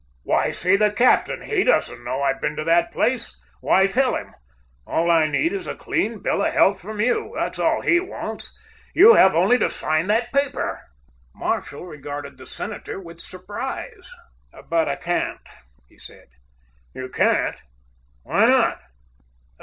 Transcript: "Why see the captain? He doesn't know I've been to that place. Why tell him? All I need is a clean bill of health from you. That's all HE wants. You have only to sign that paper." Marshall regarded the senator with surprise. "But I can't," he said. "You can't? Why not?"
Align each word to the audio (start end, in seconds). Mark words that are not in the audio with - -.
"Why 0.23 0.49
see 0.49 0.75
the 0.77 0.89
captain? 0.91 1.43
He 1.43 1.63
doesn't 1.63 2.03
know 2.03 2.23
I've 2.23 2.41
been 2.41 2.55
to 2.55 2.63
that 2.63 2.91
place. 2.91 3.37
Why 3.59 3.85
tell 3.85 4.15
him? 4.15 4.33
All 4.87 5.11
I 5.11 5.27
need 5.27 5.53
is 5.53 5.67
a 5.67 5.75
clean 5.75 6.23
bill 6.23 6.41
of 6.43 6.51
health 6.51 6.81
from 6.81 6.99
you. 6.99 7.33
That's 7.35 7.59
all 7.59 7.81
HE 7.81 7.99
wants. 7.99 8.51
You 8.95 9.13
have 9.13 9.35
only 9.35 9.59
to 9.59 9.69
sign 9.69 10.07
that 10.07 10.33
paper." 10.33 10.81
Marshall 11.35 11.85
regarded 11.85 12.39
the 12.39 12.47
senator 12.47 12.99
with 12.99 13.21
surprise. 13.21 14.11
"But 14.71 14.87
I 14.87 14.95
can't," 14.95 15.47
he 15.87 15.99
said. 15.99 16.29
"You 16.95 17.07
can't? 17.07 17.61
Why 18.23 18.47
not?" 18.47 18.81